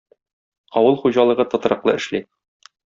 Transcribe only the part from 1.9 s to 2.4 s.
эшли.